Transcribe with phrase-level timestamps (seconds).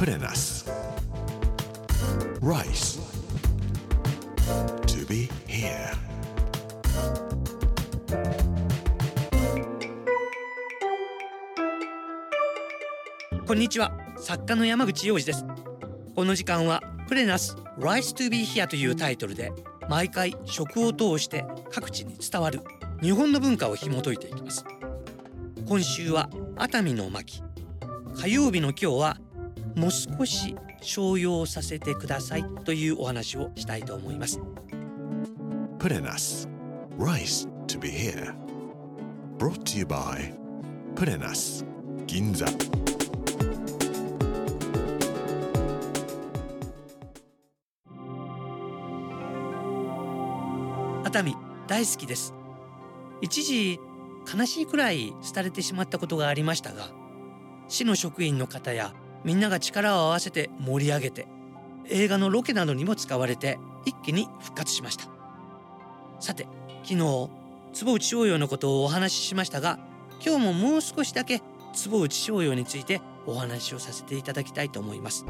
[0.00, 0.64] プレナス
[2.40, 3.02] Rice.
[4.86, 5.94] To be here.
[13.46, 15.44] こんにちは作家の山口洋二です
[16.16, 19.52] この時間はプレナス Rice to be here というタイトルで
[19.90, 22.62] 毎回食を通して各地に伝わる
[23.02, 24.64] 日本の文化を紐解いていきます。
[25.68, 27.42] 今週は熱海の巻。
[28.14, 29.18] 火曜日の今日は
[29.80, 34.38] もう少し商用させてくださいというお話をしたいと思います。
[35.78, 36.46] プレナス
[36.98, 38.34] Rice to be here.
[39.38, 40.34] Brought to you by
[40.94, 41.64] プレナス
[42.06, 42.44] 銀座
[51.04, 51.34] 熱海
[51.66, 52.34] 大好きです。
[53.22, 53.80] 一時
[54.30, 56.90] 悲しいくらい廃れてしまったことがありましたが
[57.68, 58.92] 市の職員の方や
[59.24, 61.26] みんなが力を合わせて盛り上げて
[61.88, 65.08] 映画のロケなどにも使われて一気に復活しました。
[66.20, 66.46] さて
[66.82, 67.30] 昨日
[67.72, 69.78] 坪内逍遥のことをお話ししましたが
[70.24, 75.24] 今日ももう少しだけ坪内逍遥についてお話をさせていただきたいと思います。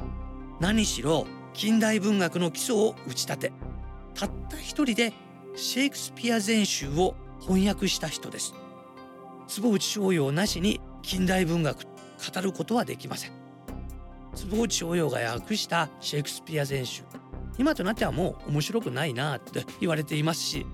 [0.59, 3.53] 何しろ近代文学の基礎を打ち立て
[4.15, 5.13] たった一人で
[5.57, 8.55] シェイクスピア全集を翻訳した人です。
[9.49, 13.40] 坪内逍遥なしに近代文学語ることはできません。
[14.35, 17.03] 坪内逍遥が訳したシェイクスピア全集
[17.59, 20.67] 今となってはもう面白くないなって言われていますし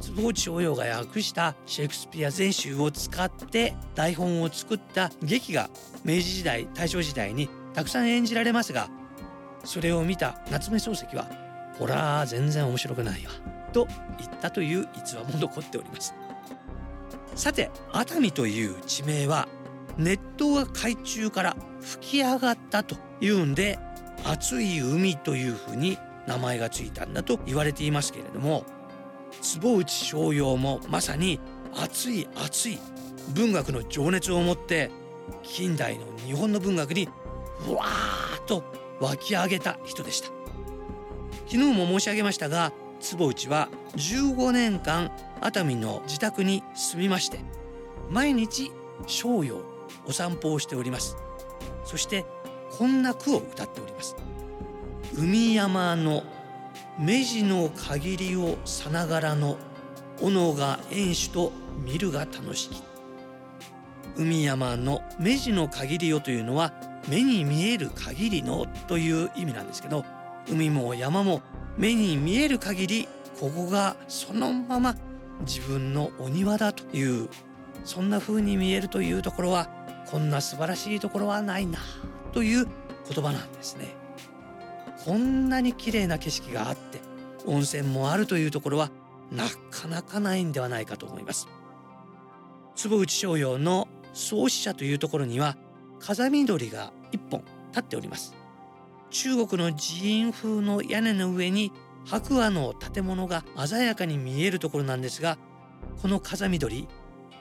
[0.00, 5.70] 坪内逍遥が訳したシェイクスピア全集を使って台本を作った劇が
[6.04, 8.88] 明治時代大正時代にたくさん演じられますが
[9.64, 11.28] それを見た夏目漱石は
[11.78, 13.32] 「ほら全然面白くないわ」
[13.72, 13.86] と
[14.18, 16.14] 言ったという逸話も残っております。
[17.38, 19.46] さて熱海という地名は
[19.96, 23.78] 熱湯が海中から吹き上がったというんで
[24.24, 28.64] 熱い海というふうに名前がついたんだと言われていますけれども
[29.40, 31.40] 坪内逍遥もまさに
[31.74, 32.78] 熱い熱い
[33.34, 34.90] 文学の情熱を持って
[35.42, 37.08] 近代の日本の文学に
[37.68, 38.64] うわーっと
[39.00, 40.38] 湧き上げた人でした。
[41.46, 47.40] 昨日も申し上げましたが坪内は15年間熱海の自宅に住みまして
[48.10, 48.70] 毎日
[49.06, 49.62] 逍遥
[50.06, 51.16] お散歩をしております。
[51.88, 52.26] そして
[52.76, 54.14] こんな句を歌っております。
[55.16, 56.22] 海山の
[56.98, 59.56] 目地の限りをさながらの
[60.20, 61.50] 斧が演手と
[61.82, 62.82] 見るが楽しき。
[64.18, 66.74] 海山の目地の限りをというのは
[67.08, 70.04] 目に見える限りのという意味なんですけど
[70.50, 71.40] 海も山も
[71.78, 73.08] 目に見える限り
[73.40, 74.94] ここがそのまま
[75.46, 77.30] 自分のお庭だという
[77.84, 79.77] そんな風に見えるというところは
[80.10, 81.78] こんな素晴らしいところはないな
[82.32, 82.66] という
[83.08, 83.94] 言葉なんですね。
[85.04, 87.00] こんなに綺麗な景色があって
[87.46, 88.90] 温泉もあるというところは
[89.30, 91.48] なかなかないんではないかと思います。
[92.74, 95.56] 坪内逍遥の創始者というところには
[96.00, 98.34] 風見鳥が一本立っております。
[99.10, 101.72] 中国の寺院風の屋根の上に
[102.04, 105.38] 白亜の建物が鮮やかに見えるところなんですが
[106.00, 106.86] この風見鳥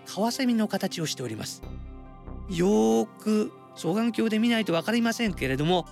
[0.06, 1.62] カワセミの形をしております。
[2.50, 5.86] よく双眼鏡で見ないと分かりませんけれども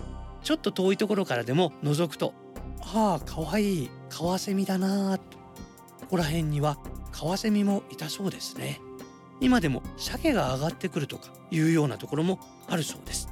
[0.43, 2.33] ちょっと遠いところからでも覗くと
[2.81, 5.37] ああかわいいカワセミだなと。
[6.01, 6.77] ここら辺には
[7.11, 8.79] カワセミもいたそうですね。
[9.41, 13.27] 今でも鮭が上がってくるとかいうようなところもあるそうです。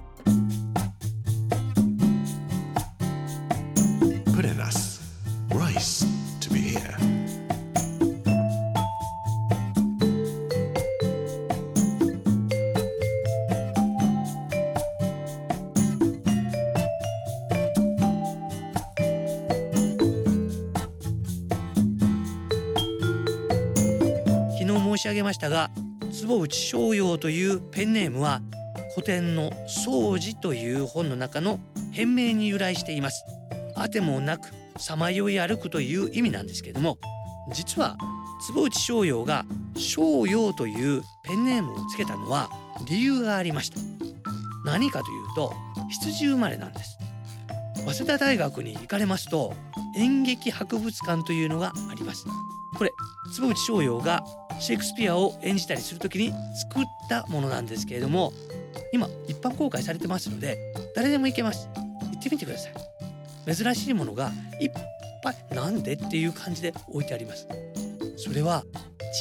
[24.98, 25.72] 申し上げましたが
[26.12, 28.42] 坪内逍遥というペンネームは
[28.94, 31.60] 古典の「掃除」という本の中の
[31.92, 33.24] 変名に由来しています。
[33.76, 36.98] あてもなくさまよい歩くという意味なんですけれども
[37.52, 37.98] 実は
[38.46, 39.46] 坪内逍遥が
[39.76, 42.50] 「逍遥」というペンネームをつけたのは
[42.88, 43.80] 理由がありました。
[44.64, 45.54] 何かというと
[45.90, 46.98] 羊生まれなんです。
[47.86, 49.54] 早稲田大学に行かれますと
[49.96, 52.26] 演劇博物館というのがあります。
[52.78, 52.92] これ
[53.34, 54.24] 坪内逍遥が
[54.60, 56.32] シェイクスピアを演じたりする時に
[56.72, 58.34] 作ったものなんですけれども
[58.92, 60.58] 今一般公開されてますので
[60.96, 61.68] 誰でも行けます。
[61.76, 62.74] 行ってみてください。
[63.54, 64.72] 珍しいものがいっ
[65.22, 67.48] ぱいなんでっていう感じで置いてあります。
[68.18, 68.64] それは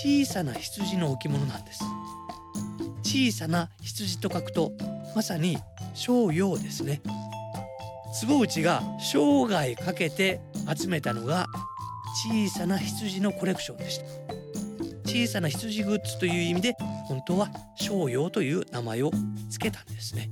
[0.04, 1.82] 小さな羊の置物なんです。
[3.02, 4.72] 小さな羊と書くと
[5.14, 5.58] まさに
[5.94, 7.02] 逍遥ですね。
[8.12, 10.40] 坪内が生涯かけて
[10.76, 11.46] 集めたのが
[12.26, 14.04] 小さな羊のコレクションでした。
[15.04, 16.76] 小さな羊グッズという意味で
[17.06, 19.10] 本当は商用という名前を
[19.50, 20.30] 付けたんですね。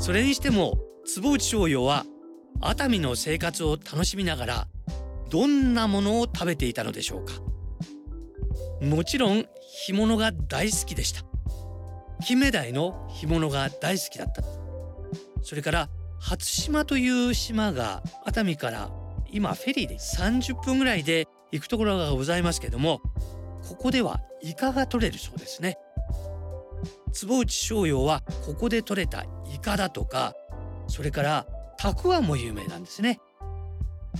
[0.00, 2.04] それにしても坪内商用は
[2.60, 4.68] 熱海の生活を楽しみながら
[5.28, 7.34] どんなものを食べていたのでしょうか。
[8.80, 9.44] もちろん
[9.84, 11.22] 干物が大好きでした。
[12.24, 14.42] 金目鯛の干物が大好きだった。
[15.42, 15.88] それから
[16.18, 18.90] 初島という島が熱海から
[19.30, 23.00] 今フェリーで30分ぐらいで行くところがございますけども
[23.68, 25.76] ここではイカが取れるそうですね。
[27.10, 30.34] 坪内商用はここで取れたイカだとか
[30.86, 31.46] それから
[31.78, 33.20] たくあんも有名なんですね。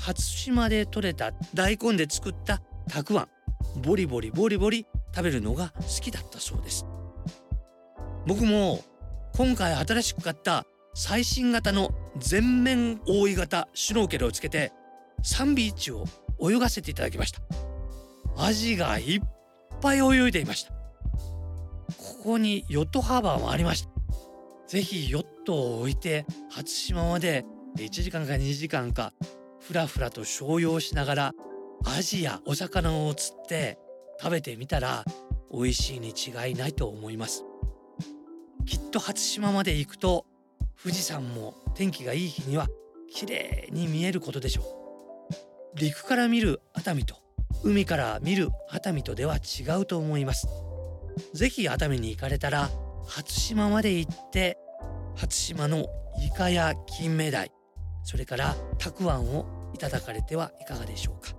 [0.00, 3.28] 初島で採れた大根で作ったたくあん
[3.82, 6.86] ボリボリボリボリ食べるのが好きだったそうです。
[8.26, 8.82] 僕も
[9.34, 10.64] 今回新しく買った
[10.94, 14.72] 最新型の全面覆い型シュノーケルをつけて
[15.22, 16.04] サンビーチを
[16.40, 17.40] 泳がせていただきました。
[18.36, 19.20] アジがいっ
[19.80, 20.79] ぱい泳いでいました。
[22.20, 23.88] ここにヨットハーバーもありました。
[24.68, 27.46] ぜひヨットを置いて初島まで
[27.78, 29.14] 1時間か2時間か
[29.58, 31.32] ふらふらと商用しながら
[31.86, 33.78] アジやお魚を釣って
[34.20, 35.02] 食べてみたら
[35.50, 37.46] 美味しいに違いないと思います。
[38.66, 40.26] きっと初島まで行くと
[40.82, 42.68] 富士山も天気がいい日には
[43.10, 44.62] 綺麗に見えることでしょ
[45.74, 45.78] う。
[45.78, 47.16] 陸から見る熱海と
[47.64, 50.46] 海から見る熱海とでは違うと思います。
[51.34, 52.70] ぜひ熱海に行かれたら
[53.06, 54.58] 初島まで行って
[55.16, 55.86] 初島の
[56.20, 57.50] イカや金目鯛
[58.04, 61.34] それからたくあんをいただかれてはいかがでしょうか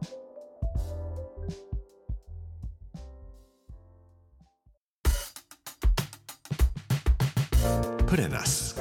[8.12, 8.76] Put in us.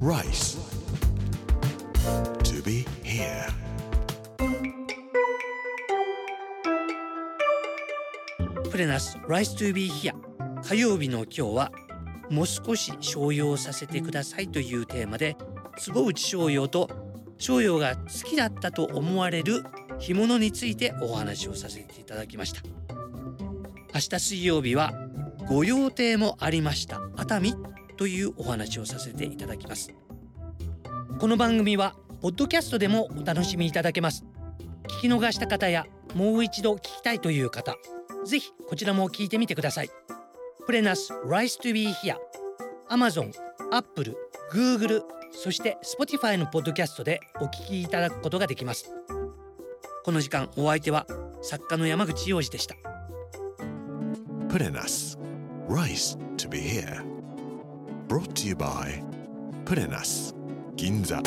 [0.00, 0.56] Rice.
[2.42, 3.61] To be here.
[8.82, 10.12] レナス Rice to be here
[10.64, 11.72] 火曜日の今日は
[12.30, 15.36] もう少し商用させてくださいというテーマで
[15.78, 16.90] 坪内商用と
[17.38, 19.62] 商用が好きだったと思われる
[20.00, 22.62] 干物についてお話をさせていただきました。
[23.94, 24.92] 明日水曜日は
[25.46, 27.00] ご用邸もありました。
[27.16, 27.54] 熱海？
[27.96, 29.94] というお話をさせていただきます。
[31.20, 34.24] この番組はポッドキャストでもお楽しみいただけます。
[34.98, 37.76] 聞き逃した方やもう一度聞きたいという方
[38.24, 39.90] ぜひこちらも聞いてみてください。
[40.66, 42.18] プレナスライス、トゥ、ビーヒア、
[42.88, 43.32] アマゾン、
[43.72, 44.16] アップル、
[44.52, 45.02] グ、ーグル、
[45.32, 48.94] そしてスポティファイのポッドキャストでお聞きいただくことができます。
[50.04, 51.06] この時間お相手は
[51.42, 52.76] 作家の山口洋二でした。
[54.48, 55.18] プレナス
[55.68, 57.04] ライス、トゥ、ビーヒ here
[58.08, 59.02] Brought to you by
[59.64, 60.34] プレナス
[60.76, 61.22] 銀座。